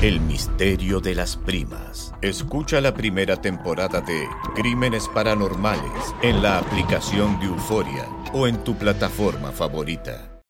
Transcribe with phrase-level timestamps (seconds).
[0.00, 2.14] El misterio de las primas.
[2.22, 8.76] Escucha la primera temporada de Crímenes Paranormales en la aplicación de Euforia o en tu
[8.76, 10.40] plataforma favorita.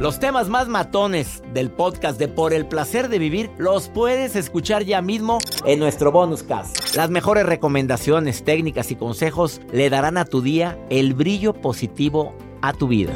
[0.00, 4.84] Los temas más matones del podcast de Por el placer de vivir los puedes escuchar
[4.84, 6.96] ya mismo en nuestro bonus cast.
[6.96, 12.72] Las mejores recomendaciones, técnicas y consejos le darán a tu día el brillo positivo a
[12.72, 13.12] tu vida.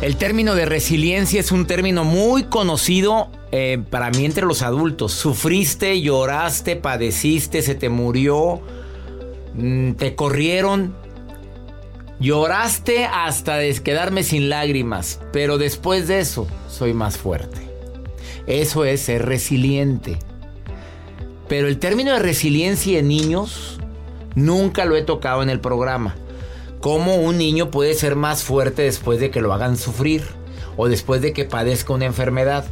[0.00, 5.10] El término de resiliencia es un término muy conocido eh, para mí entre los adultos.
[5.12, 8.60] Sufriste, lloraste, padeciste, se te murió,
[9.54, 10.94] mm, te corrieron.
[12.20, 17.58] Lloraste hasta quedarme sin lágrimas, pero después de eso soy más fuerte.
[18.46, 20.16] Eso es ser resiliente.
[21.48, 23.80] Pero el término de resiliencia en niños
[24.36, 26.14] nunca lo he tocado en el programa
[26.80, 30.24] cómo un niño puede ser más fuerte después de que lo hagan sufrir
[30.76, 32.64] o después de que padezca una enfermedad.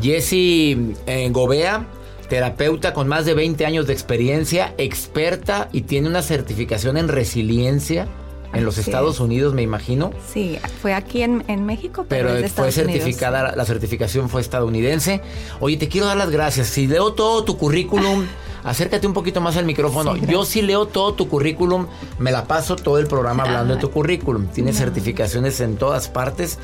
[0.00, 1.86] Jesse eh, Gobea,
[2.28, 8.08] terapeuta con más de 20 años de experiencia, experta y tiene una certificación en resiliencia.
[8.54, 10.10] En los Estados Unidos, me imagino.
[10.32, 15.20] Sí, fue aquí en, México, pero, fue certificada, la certificación fue estadounidense.
[15.60, 16.68] Oye, te quiero dar las gracias.
[16.68, 18.24] Si leo todo tu currículum,
[18.64, 20.16] acércate un poquito más al micrófono.
[20.16, 21.86] Yo sí leo todo tu currículum,
[22.18, 24.46] me la paso todo el programa hablando de tu currículum.
[24.48, 26.58] Tienes certificaciones en todas partes.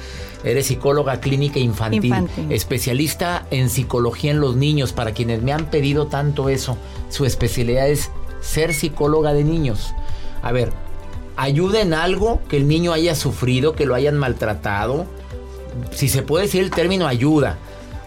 [0.45, 4.93] Eres psicóloga clínica infantil, especialista en psicología en los niños.
[4.93, 6.77] Para quienes me han pedido tanto eso,
[7.09, 9.95] su especialidad es ser psicóloga de niños.
[10.43, 10.73] A ver,
[11.37, 15.07] ayuda en algo que el niño haya sufrido, que lo hayan maltratado.
[15.91, 17.59] Si se puede decir el término ayuda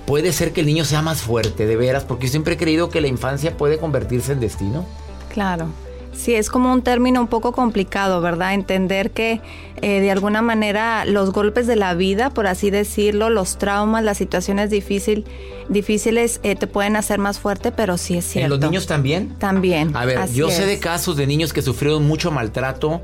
[0.08, 3.02] puede ser que el niño sea más fuerte, de veras, porque siempre he creído que
[3.02, 4.86] la infancia puede convertirse en destino.
[5.32, 5.68] Claro.
[6.14, 8.54] Sí, es como un término un poco complicado, ¿verdad?
[8.56, 9.42] Entender que
[9.82, 14.18] eh, de alguna manera los golpes de la vida, por así decirlo, los traumas, las
[14.18, 15.26] situaciones difícil,
[15.70, 18.56] difíciles eh, te pueden hacer más fuerte, pero sí es cierto.
[18.56, 19.36] ¿En los niños también?
[19.38, 19.96] También.
[19.96, 23.02] A ver, yo sé de casos de niños que sufrieron mucho maltrato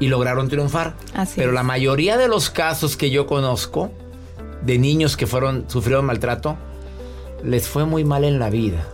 [0.00, 0.96] y lograron triunfar.
[1.14, 3.92] Así pero la mayoría de los casos que yo conozco
[4.64, 6.56] de niños que fueron sufrieron maltrato,
[7.44, 8.86] les fue muy mal en la vida.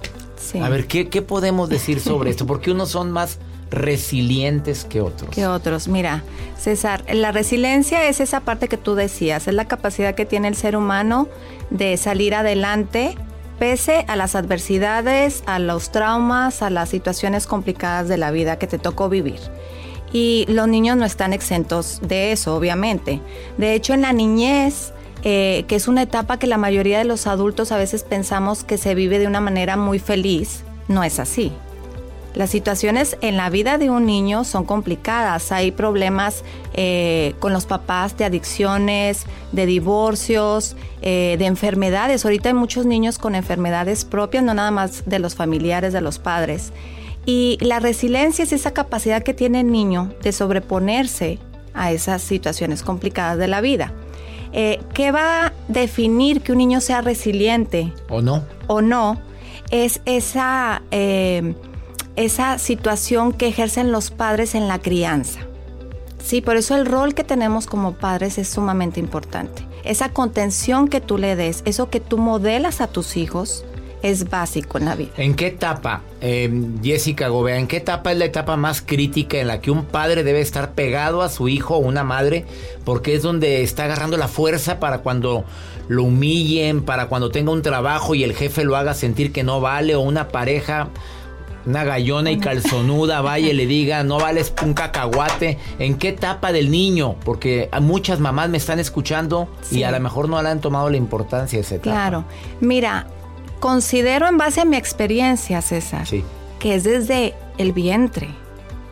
[0.63, 2.47] A ver, ¿qué, ¿qué podemos decir sobre esto?
[2.47, 3.39] Porque unos son más
[3.71, 5.31] resilientes que otros.
[5.31, 5.89] Que otros.
[5.89, 6.23] Mira,
[6.59, 10.55] César, la resiliencia es esa parte que tú decías, es la capacidad que tiene el
[10.55, 11.29] ser humano
[11.71, 13.17] de salir adelante
[13.59, 18.67] pese a las adversidades, a los traumas, a las situaciones complicadas de la vida que
[18.67, 19.41] te tocó vivir.
[20.13, 23.21] Y los niños no están exentos de eso, obviamente.
[23.59, 24.93] De hecho, en la niñez
[25.25, 28.79] eh, que es una etapa que la mayoría de los adultos a veces pensamos que
[28.79, 30.63] se vive de una manera muy feliz.
[30.89, 31.53] No es así.
[32.35, 35.51] Las situaciones en la vida de un niño son complicadas.
[35.51, 42.25] Hay problemas eh, con los papás de adicciones, de divorcios, eh, de enfermedades.
[42.25, 46.21] Ahorita hay muchos niños con enfermedades propias, no nada más de los familiares, de los
[46.21, 46.73] padres.
[47.27, 51.39] Y la resiliencia es esa capacidad que tiene el niño de sobreponerse
[51.75, 53.93] a esas situaciones complicadas de la vida.
[54.53, 57.93] Eh, ¿Qué va a definir que un niño sea resiliente?
[58.09, 58.45] ¿O no?
[58.67, 59.21] O no,
[59.71, 61.55] es esa, eh,
[62.17, 65.41] esa situación que ejercen los padres en la crianza.
[66.23, 69.67] Sí, por eso el rol que tenemos como padres es sumamente importante.
[69.85, 73.65] Esa contención que tú le des, eso que tú modelas a tus hijos,
[74.03, 75.11] es básico en la vida.
[75.17, 76.51] ¿En qué etapa, eh,
[76.83, 80.25] Jessica Gobea, en qué etapa es la etapa más crítica en la que un padre
[80.25, 82.45] debe estar pegado a su hijo o una madre?
[82.85, 85.45] Porque es donde está agarrando la fuerza para cuando
[85.89, 89.61] lo humillen, para cuando tenga un trabajo y el jefe lo haga sentir que no
[89.61, 90.91] vale, o una pareja
[91.67, 95.59] una gallona y calzonuda vaya y le diga, no vales un cacahuate.
[95.79, 97.17] ¿En qué etapa del niño?
[97.25, 100.97] Porque muchas mamás me están escuchando y a lo mejor no le han tomado la
[100.97, 101.91] importancia de esa etapa.
[101.91, 102.25] Claro.
[102.61, 103.07] Mira,
[103.61, 106.07] considero en base a mi experiencia, César,
[106.59, 108.29] que es desde el vientre.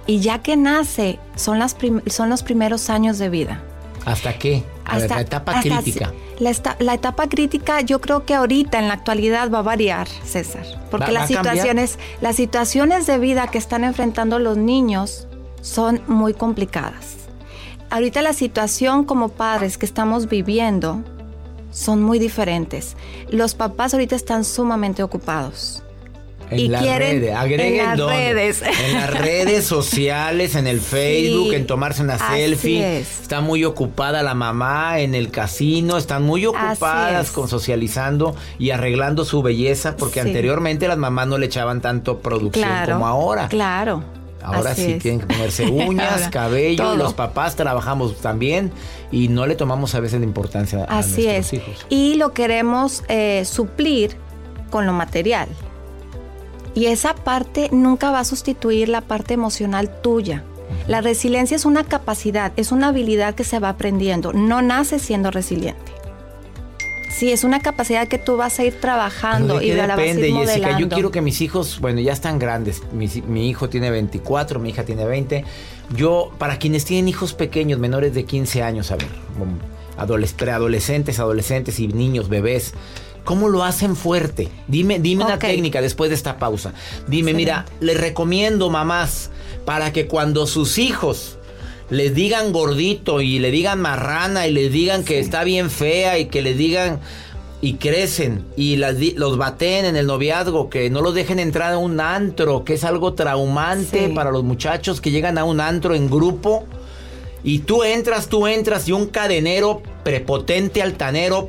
[0.07, 1.77] Y ya que nace, son, las
[2.07, 3.63] son los primeros años de vida.
[4.05, 4.63] ¿Hasta qué?
[4.85, 6.13] Hasta, la etapa crítica.
[6.39, 11.11] La, etapa crítica yo creo que ahorita en la actualidad va a variar, César, porque
[11.11, 15.27] las situaciones, las situaciones de vida que están enfrentando los niños
[15.61, 17.17] son muy complicadas.
[17.91, 21.03] Ahorita la situación como padres que estamos viviendo
[21.77, 22.97] son muy diferentes.
[23.31, 25.83] Los papás ahorita están sumamente ocupados.
[26.49, 28.63] En y las redes, agreguen en las redes.
[28.63, 33.01] En las redes sociales, en el Facebook, en tomarse una selfie.
[33.01, 39.25] Está muy ocupada la mamá en el casino, están muy ocupadas con socializando y arreglando
[39.25, 43.49] su belleza, porque anteriormente las mamás no le echaban tanto producción como ahora.
[43.49, 44.05] Claro.
[44.43, 48.71] Ahora sí tienen que ponerse uñas, cabello, los papás trabajamos también
[49.11, 51.53] y no le tomamos a veces la importancia a Así nuestros es.
[51.55, 51.87] hijos.
[51.89, 54.17] Y lo queremos eh, suplir
[54.71, 55.49] con lo material.
[56.75, 60.45] Y esa parte nunca va a sustituir la parte emocional tuya.
[60.87, 64.33] La resiliencia es una capacidad, es una habilidad que se va aprendiendo.
[64.33, 65.93] No nace siendo resiliente.
[67.17, 70.53] Sí, es una capacidad que tú vas a ir trabajando y la depende, vas a
[70.53, 70.79] Jessica.
[70.79, 72.83] Yo quiero que mis hijos, bueno, ya están grandes.
[72.93, 75.43] Mi, mi, hijo tiene 24, mi hija tiene 20.
[75.97, 79.09] Yo, para quienes tienen hijos pequeños, menores de 15 años, a ver,
[80.37, 82.75] preadolescentes, adolescentes y niños, bebés,
[83.25, 84.49] ¿Cómo lo hacen fuerte?
[84.69, 86.75] Dime, dime una técnica después de esta pausa.
[87.09, 89.31] Dime, mira, les recomiendo mamás
[89.65, 91.36] para que cuando sus hijos
[91.91, 96.27] les digan gordito y le digan marrana y les digan que está bien fea y
[96.27, 97.01] que les digan
[97.61, 102.01] y crecen y los baten en el noviazgo, que no los dejen entrar a un
[102.01, 106.65] antro, que es algo traumante para los muchachos que llegan a un antro en grupo.
[107.43, 111.49] Y tú entras, tú entras y un cadenero prepotente, altanero,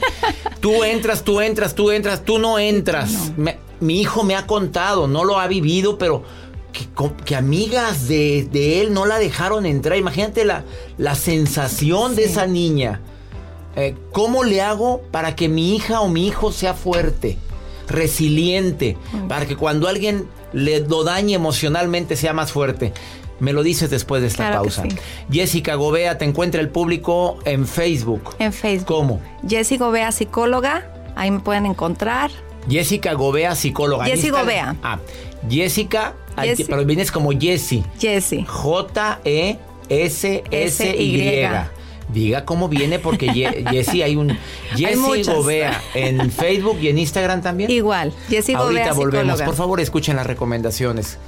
[0.60, 3.32] tú entras, tú entras, tú entras, tú no entras.
[3.80, 6.22] mi hijo me ha contado, no lo ha vivido, pero
[7.24, 9.96] que, amigas de, él no la dejaron entrar.
[9.96, 10.64] Imagínate la,
[10.98, 13.00] la sensación de esa niña.
[13.76, 17.38] Eh, ¿Cómo le hago para que mi hija o mi hijo sea fuerte,
[17.88, 19.28] resiliente, mm.
[19.28, 22.92] para que cuando alguien le lo dañe emocionalmente sea más fuerte?
[23.40, 24.84] Me lo dices después de esta pausa.
[25.30, 28.30] Jessica Gobea, te encuentra el público en Facebook.
[28.38, 28.86] En Facebook.
[28.86, 29.20] ¿Cómo?
[29.46, 30.88] Jessica Gobea, psicóloga.
[31.16, 32.30] Ahí me pueden encontrar.
[32.68, 34.04] Jessica Gobea, psicóloga.
[34.04, 34.76] Jessica Gobea.
[34.82, 34.98] Ah,
[35.48, 36.14] Jessica,
[36.68, 37.84] pero vienes como Jessie.
[37.98, 38.44] Jessie.
[38.46, 39.58] J-E-S-S-Y.
[42.12, 43.28] Diga cómo viene porque
[43.70, 44.36] Jessie hay un
[44.76, 47.70] Jessie Gobea en Facebook y en Instagram también.
[47.70, 48.88] Igual, Jessie Gobea.
[48.88, 49.42] Ahorita volvemos.
[49.42, 51.18] Por favor, escuchen las recomendaciones.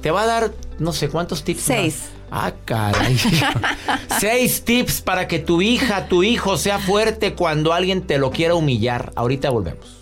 [0.00, 1.62] Te va a dar no sé cuántos tips.
[1.62, 2.08] Seis.
[2.30, 3.16] Ah, caray.
[4.20, 8.54] Seis tips para que tu hija, tu hijo sea fuerte cuando alguien te lo quiera
[8.54, 9.12] humillar.
[9.14, 10.01] Ahorita volvemos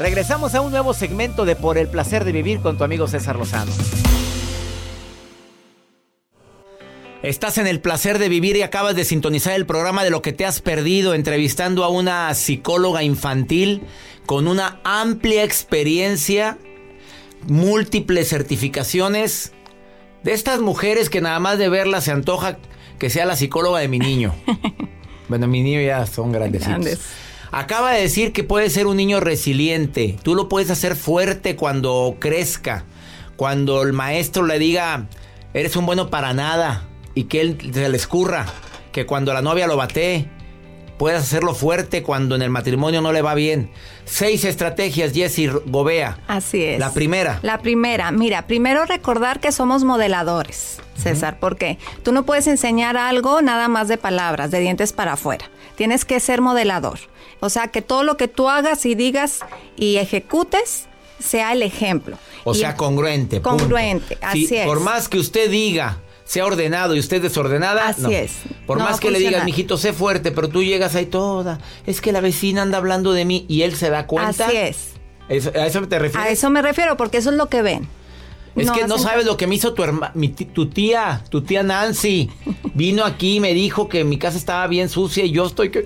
[0.00, 3.36] Regresamos a un nuevo segmento de Por el placer de vivir con tu amigo César
[3.36, 3.70] Lozano.
[7.22, 10.32] Estás en el placer de vivir y acabas de sintonizar el programa de lo que
[10.32, 13.82] te has perdido entrevistando a una psicóloga infantil
[14.24, 16.56] con una amplia experiencia,
[17.46, 19.52] múltiples certificaciones,
[20.22, 22.56] de estas mujeres que nada más de verla se antoja
[22.98, 24.34] que sea la psicóloga de mi niño.
[25.28, 26.70] bueno, mi niño ya son grandecitos.
[26.70, 27.29] Grandes.
[27.52, 30.16] Acaba de decir que puede ser un niño resiliente.
[30.22, 32.84] Tú lo puedes hacer fuerte cuando crezca.
[33.36, 35.08] Cuando el maestro le diga,
[35.52, 36.86] eres un bueno para nada.
[37.14, 38.46] Y que él se le escurra.
[38.92, 40.28] Que cuando la novia lo bate,
[41.00, 43.70] puedes hacerlo fuerte cuando en el matrimonio no le va bien.
[44.04, 46.18] Seis estrategias, Jessy Gobea.
[46.28, 46.78] Así es.
[46.78, 47.38] La primera.
[47.40, 53.40] La primera, mira, primero recordar que somos modeladores, César, porque tú no puedes enseñar algo
[53.40, 55.46] nada más de palabras, de dientes para afuera.
[55.74, 56.98] Tienes que ser modelador.
[57.40, 59.40] O sea, que todo lo que tú hagas y digas
[59.76, 60.84] y ejecutes
[61.18, 62.18] sea el ejemplo.
[62.44, 63.40] O Y- sea, congruente.
[63.40, 63.56] punto.
[63.56, 64.66] Congruente, así Si es.
[64.66, 65.96] Por más que usted diga,
[66.30, 67.88] sea ordenado y usted desordenada.
[67.88, 68.08] Así no.
[68.10, 68.30] es.
[68.64, 71.58] Por No más que le digas, mijito, sé fuerte, pero tú llegas ahí toda.
[71.86, 74.46] Es que la vecina anda hablando de mí y él se da cuenta.
[74.46, 74.92] Así es.
[75.28, 76.28] Eso- ¿A eso te refieres?
[76.28, 77.88] A eso me refiero, porque eso es lo que ven.
[78.54, 81.42] Es que no sabes lo que me hizo tu, herma- mi ti- tu tía, tu
[81.42, 82.30] tía Nancy.
[82.74, 85.84] Vino aquí y me dijo que mi casa estaba bien sucia y yo estoy que...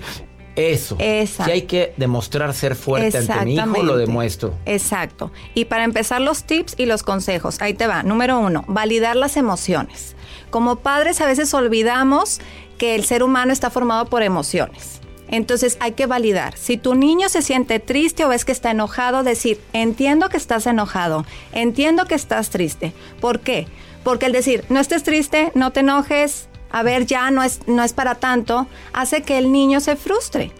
[0.55, 0.97] Eso.
[0.97, 4.53] Si hay que demostrar ser fuerte ante mi hijo, lo demuestro.
[4.65, 5.31] Exacto.
[5.53, 8.03] Y para empezar los tips y los consejos, ahí te va.
[8.03, 10.15] Número uno, validar las emociones.
[10.49, 12.39] Como padres a veces olvidamos
[12.77, 15.01] que el ser humano está formado por emociones.
[15.27, 16.55] Entonces hay que validar.
[16.57, 20.67] Si tu niño se siente triste o ves que está enojado, decir, entiendo que estás
[20.67, 22.93] enojado, entiendo que estás triste.
[23.19, 23.67] ¿Por qué?
[24.03, 27.83] Porque el decir, no estés triste, no te enojes, a ver, ya no es, no
[27.83, 30.51] es para tanto, hace que el niño se frustre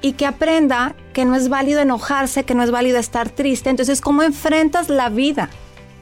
[0.00, 3.70] y que aprenda que no es válido enojarse, que no es válido estar triste.
[3.70, 5.50] Entonces, ¿cómo enfrentas la vida?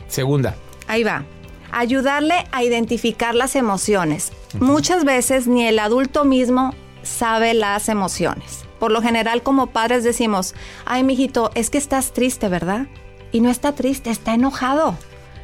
[0.09, 0.55] Segunda.
[0.87, 1.25] Ahí va.
[1.73, 4.33] Ayudarle a identificar las emociones.
[4.61, 8.65] Muchas veces ni el adulto mismo sabe las emociones.
[8.79, 12.87] Por lo general, como padres decimos, ay, mijito, es que estás triste, ¿verdad?
[13.33, 14.97] Y no está triste, está enojado.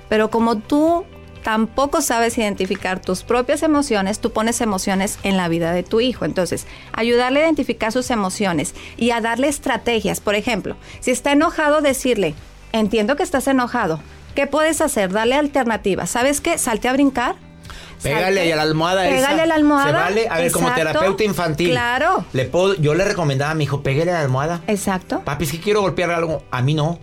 [0.08, 1.04] Pero como tú
[1.42, 6.24] tampoco sabes identificar tus propias emociones, tú pones emociones en la vida de tu hijo.
[6.24, 10.20] Entonces, ayudarle a identificar sus emociones y a darle estrategias.
[10.20, 12.34] Por ejemplo, si está enojado, decirle,
[12.72, 14.00] entiendo que estás enojado.
[14.34, 15.12] ¿Qué puedes hacer?
[15.12, 16.10] Darle alternativas.
[16.10, 16.56] ¿Sabes qué?
[16.58, 17.34] Salte a brincar.
[18.02, 19.16] Pégale Salte- a la almohada esa.
[19.16, 19.86] Pégale a la almohada.
[19.88, 20.28] ¿Se vale?
[20.30, 21.70] A ver, como terapeuta infantil.
[21.70, 22.24] Claro.
[22.32, 24.60] Le puedo, yo le recomendaba a mi hijo, pégale a la almohada.
[24.68, 25.20] Exacto.
[25.24, 26.44] Papi, es que quiero golpear algo.
[26.50, 26.98] A mí no.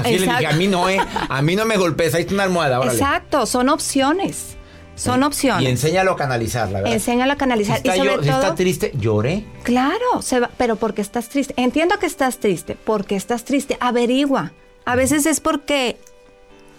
[0.00, 0.98] Así le dije, a mí no, eh.
[1.28, 2.98] A mí no me golpes, ahí está una almohada, órale.
[2.98, 3.46] Exacto.
[3.46, 4.56] Son opciones.
[4.96, 5.62] Son opciones.
[5.64, 6.92] Y enséñalo a canalizar, la verdad.
[6.94, 7.76] Enséñalo a canalizar.
[7.80, 9.44] Si está, y sobre yo- si todo, está triste, llore.
[9.64, 11.52] Claro, se va, pero porque estás triste.
[11.56, 12.76] Entiendo que estás triste.
[12.84, 13.76] porque estás triste?
[13.80, 14.52] Averigua.
[14.84, 15.96] A veces es porque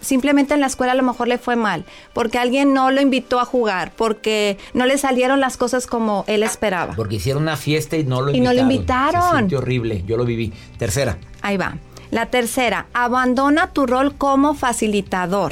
[0.01, 3.39] simplemente en la escuela a lo mejor le fue mal, porque alguien no lo invitó
[3.39, 6.93] a jugar, porque no le salieron las cosas como él esperaba.
[6.95, 8.67] Porque hicieron una fiesta y no lo Y no invitaron.
[8.67, 9.49] lo invitaron.
[9.49, 10.53] Se horrible, yo lo viví.
[10.77, 11.17] Tercera.
[11.41, 11.77] Ahí va.
[12.15, 15.51] La tercera, abandona tu rol como facilitador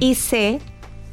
[0.00, 0.60] y sé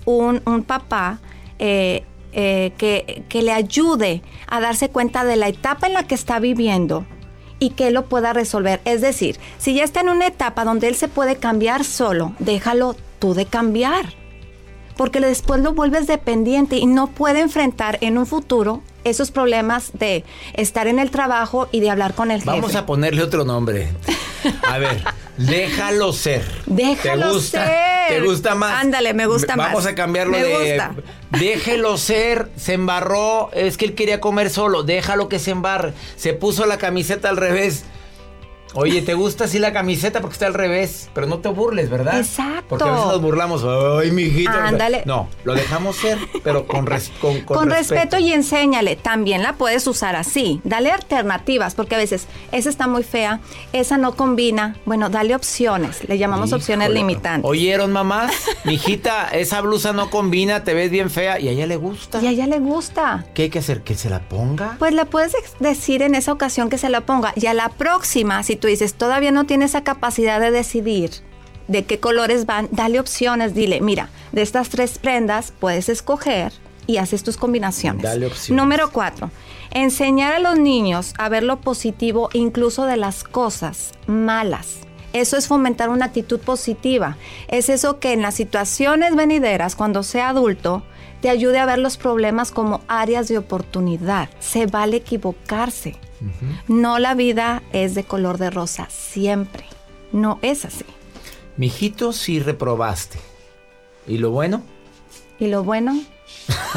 [0.05, 1.19] un, un papá
[1.59, 6.15] eh, eh, que, que le ayude a darse cuenta de la etapa en la que
[6.15, 7.05] está viviendo
[7.59, 8.79] y que lo pueda resolver.
[8.85, 12.95] Es decir, si ya está en una etapa donde él se puede cambiar solo, déjalo
[13.19, 14.05] tú de cambiar.
[14.95, 20.23] Porque después lo vuelves dependiente y no puede enfrentar en un futuro esos problemas de
[20.53, 22.51] estar en el trabajo y de hablar con el jefe.
[22.51, 23.89] Vamos a ponerle otro nombre.
[24.63, 25.03] A ver,
[25.37, 26.43] déjalo ser.
[26.65, 27.65] Déjalo ¿Te gusta?
[27.65, 28.07] ser.
[28.09, 28.81] ¿Te gusta más?
[28.81, 29.67] Ándale, me gusta más.
[29.67, 30.53] Vamos a cambiarlo Me de.
[30.53, 30.95] gusta.
[31.39, 32.49] Déjelo ser.
[32.57, 33.49] Se embarró.
[33.53, 34.83] Es que él quería comer solo.
[34.83, 35.93] Déjalo que se embarre.
[36.15, 37.83] Se puso la camiseta al revés.
[38.73, 41.09] Oye, ¿te gusta así la camiseta porque está al revés?
[41.13, 42.19] Pero no te burles, ¿verdad?
[42.19, 42.65] Exacto.
[42.69, 43.63] Porque a veces nos burlamos.
[44.01, 44.67] Ay, mijita.
[44.67, 45.03] Ándale.
[45.05, 48.17] No, lo dejamos ser, pero con, res- con, Con, respeto.
[48.17, 48.95] y enséñale.
[48.95, 50.61] También la puedes usar así.
[50.63, 53.41] Dale alternativas, porque a veces esa está muy fea,
[53.73, 54.75] esa no combina.
[54.85, 56.07] Bueno, dale opciones.
[56.07, 57.49] Le llamamos opciones limitantes.
[57.49, 58.31] ¿Oyeron, mamás?
[58.63, 62.21] Mijita, esa blusa no combina, te ves bien fea y a ella le gusta.
[62.21, 63.25] Y a ella le gusta.
[63.33, 63.81] ¿Qué hay que hacer?
[63.81, 64.75] ¿Que se la ponga?
[64.79, 67.33] Pues le puedes decir en esa ocasión que se la ponga.
[67.35, 71.11] Y a la próxima, si tú dices, todavía no tiene esa capacidad de decidir
[71.67, 73.53] de qué colores van, dale opciones.
[73.53, 76.53] Dile, mira, de estas tres prendas puedes escoger
[76.87, 78.03] y haces tus combinaciones.
[78.03, 78.61] Dale opciones.
[78.61, 79.31] Número cuatro,
[79.71, 84.79] enseñar a los niños a ver lo positivo incluso de las cosas malas.
[85.13, 87.17] Eso es fomentar una actitud positiva.
[87.49, 90.83] Es eso que en las situaciones venideras, cuando sea adulto,
[91.21, 94.29] te ayude a ver los problemas como áreas de oportunidad.
[94.39, 95.97] Se vale equivocarse.
[96.67, 99.65] No la vida es de color de rosa, siempre.
[100.11, 100.85] No es así.
[101.57, 103.19] Mijito, si reprobaste.
[104.07, 104.63] ¿Y lo bueno?
[105.39, 105.99] Y lo bueno,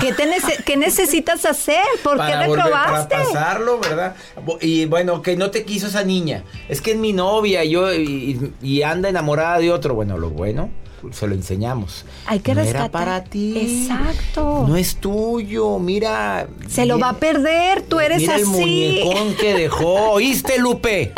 [0.01, 1.83] ¿qué, te nece- qué necesitas hacer?
[2.03, 3.15] ¿Por qué volver- reprobaste?
[3.15, 4.17] para pasarlo, ¿verdad?
[4.61, 6.45] Y bueno, que no te quiso esa niña.
[6.69, 9.95] Es que es mi novia y yo, y, y anda enamorada de otro.
[9.95, 10.71] Bueno, lo bueno,
[11.13, 12.05] se lo enseñamos.
[12.27, 12.83] Hay que no rescatar.
[12.83, 13.55] Era para ti.
[13.57, 14.65] Exacto.
[14.67, 16.47] No es tuyo, mira.
[16.69, 18.43] Se lo va a perder, tú eres mira así.
[18.43, 20.11] el muñecón que dejó.
[20.13, 21.13] ¿Oíste, Lupe?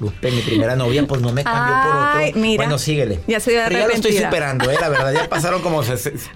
[0.00, 2.40] Lupe, mi primera novia, pues no me cambió por otro.
[2.40, 2.62] mira.
[2.62, 3.20] Bueno, síguele.
[3.26, 4.76] Ya estoy Pero ya lo estoy superando, ¿eh?
[4.80, 5.82] La verdad, ya pasaron como,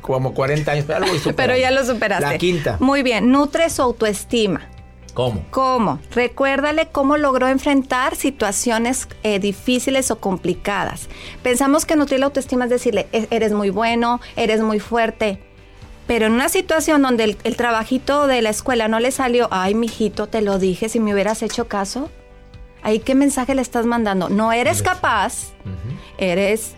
[0.00, 2.26] como 40 años, pero, algo Pero ya lo superaste.
[2.26, 2.76] La quinta.
[2.80, 4.62] Muy bien, nutre su autoestima.
[5.18, 5.44] ¿Cómo?
[5.50, 5.98] ¿Cómo?
[6.14, 11.08] Recuérdale cómo logró enfrentar situaciones eh, difíciles o complicadas.
[11.42, 15.42] Pensamos que nutrir la autoestima es decirle, "E- eres muy bueno, eres muy fuerte.
[16.06, 19.74] Pero en una situación donde el, el trabajito de la escuela no le salió, ay,
[19.74, 22.10] mijito, te lo dije, si me hubieras hecho caso.
[22.84, 24.28] Ahí, ¿qué mensaje le estás mandando?
[24.28, 25.48] No eres capaz,
[26.16, 26.76] eres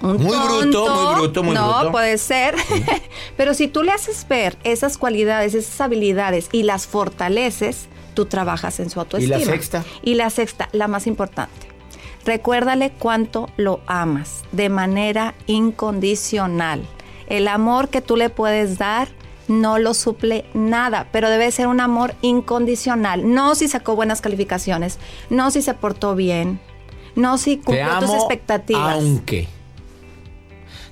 [0.00, 1.92] un Muy bruto, muy bruto, muy no, bruto.
[1.92, 2.54] puede ser.
[3.36, 8.80] Pero si tú le haces ver esas cualidades, esas habilidades y las fortaleces, tú trabajas
[8.80, 9.38] en su autoestima.
[9.40, 9.84] sexta?
[10.02, 11.68] Y la sexta, la más importante.
[12.24, 16.82] Recuérdale cuánto lo amas de manera incondicional.
[17.28, 19.08] El amor que tú le puedes dar
[19.48, 23.32] no lo suple nada, pero debe ser un amor incondicional.
[23.32, 24.98] No si sacó buenas calificaciones,
[25.30, 26.60] no si se portó bien,
[27.14, 28.94] no si Te cumplió tus expectativas.
[28.96, 29.48] aunque.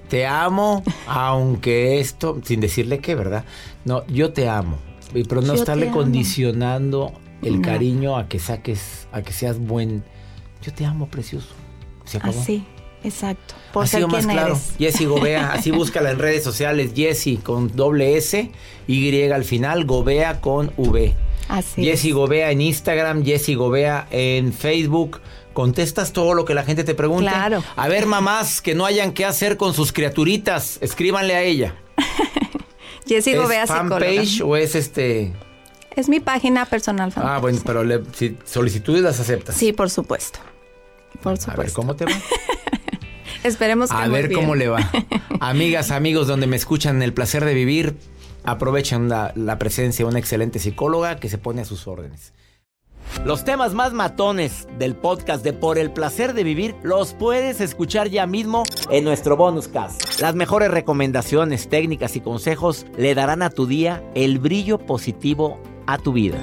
[0.09, 3.45] Te amo, aunque esto, sin decirle qué, ¿verdad?
[3.85, 4.79] No, yo te amo.
[5.13, 7.63] Pero no Yo estarle condicionando el No.
[7.63, 10.05] cariño a que saques, a que seas buen.
[10.63, 11.49] Yo te amo, precioso.
[12.05, 12.41] Se acabó.
[12.41, 12.65] Así,
[13.03, 13.55] exacto.
[13.73, 14.59] Por ha sido más claro.
[14.79, 16.93] Jessie Gobea, así búscala en redes sociales.
[16.95, 18.51] Jessie con doble S,
[18.87, 21.15] Y al final, Gobea con V.
[21.49, 22.17] Así Jessie es.
[22.17, 25.21] Gobea en Instagram, Jessie Gobea en Facebook.
[25.57, 27.31] Contestas todo lo que la gente te pregunte.
[27.31, 27.65] Claro.
[27.77, 31.75] A ver, mamás que no hayan qué hacer con sus criaturitas, escríbanle a ella.
[33.09, 35.33] Jessie ¿Es fanpage o es este?
[35.97, 37.33] Es mi página personal fanpage.
[37.33, 39.57] Ah, bueno, pero le- si solicitudes las aceptas.
[39.57, 40.41] Sí, por supuesto.
[41.23, 41.63] Por A supuesto.
[41.63, 42.13] ver, ¿cómo te va?
[43.43, 44.39] Esperemos que A ver bien.
[44.41, 44.91] cómo le va.
[45.41, 47.97] Amigas, amigos, donde me escuchan el placer de vivir,
[48.45, 52.35] aprovechen la, la presencia de una excelente psicóloga que se pone a sus órdenes.
[53.25, 58.09] Los temas más matones del podcast de Por el placer de vivir los puedes escuchar
[58.09, 60.21] ya mismo en nuestro bonus cast.
[60.21, 65.99] Las mejores recomendaciones, técnicas y consejos le darán a tu día el brillo positivo a
[65.99, 66.39] tu vida.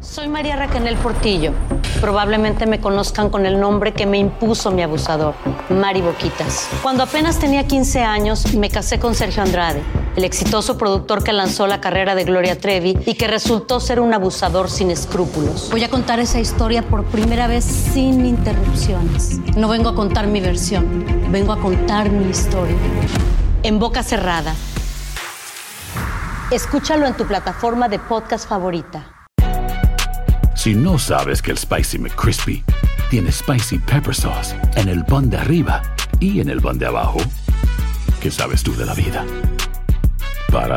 [0.00, 1.52] Soy María Raquel Portillo.
[2.00, 5.34] Probablemente me conozcan con el nombre que me impuso mi abusador,
[5.70, 6.68] Mari Boquitas.
[6.82, 9.80] Cuando apenas tenía 15 años, me casé con Sergio Andrade,
[10.16, 14.12] el exitoso productor que lanzó la carrera de Gloria Trevi y que resultó ser un
[14.12, 15.68] abusador sin escrúpulos.
[15.70, 19.38] Voy a contar esa historia por primera vez sin interrupciones.
[19.56, 22.76] No vengo a contar mi versión, vengo a contar mi historia.
[23.62, 24.54] En boca cerrada.
[26.50, 29.26] Escúchalo en tu plataforma de podcast favorita.
[30.54, 32.62] Si no sabes que el Spicy McCrispy
[33.10, 35.82] tiene Spicy Pepper Sauce en el pan de arriba
[36.20, 37.18] y en el pan de abajo,
[38.20, 39.24] ¿qué sabes tú de la vida?
[40.52, 40.76] Para,